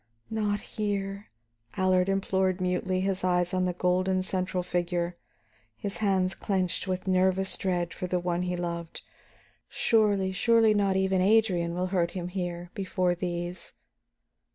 "Not 0.31 0.61
here," 0.61 1.27
Allard 1.77 2.09
implored 2.09 2.59
mutely, 2.59 3.01
his 3.01 3.23
eyes 3.23 3.53
on 3.53 3.65
the 3.65 3.73
golden 3.73 4.23
central 4.23 4.63
figure, 4.63 5.15
his 5.77 5.97
hands 5.97 6.33
clenched 6.33 6.87
with 6.87 7.05
nervous 7.07 7.55
dread 7.55 7.93
for 7.93 8.07
the 8.07 8.19
one 8.19 8.41
he 8.41 8.55
loved. 8.55 9.03
"Surely, 9.69 10.31
surely 10.31 10.73
not 10.73 10.95
even 10.95 11.21
Adrian 11.21 11.75
will 11.75 11.85
hurt 11.93 12.11
him 12.17 12.29
here, 12.29 12.71
before 12.73 13.13
these!" 13.13 13.73